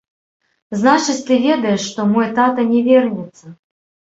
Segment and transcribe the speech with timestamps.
[0.83, 3.45] Значыць, ты ведаеш, што мой тата не вернецца.